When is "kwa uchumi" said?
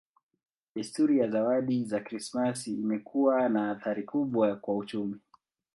4.55-5.19